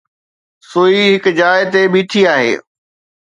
سوئي 0.69 1.03
هڪ 1.13 1.25
جاءِ 1.39 1.59
تي 1.71 1.81
بيٺي 1.93 2.21
آهي. 2.35 2.53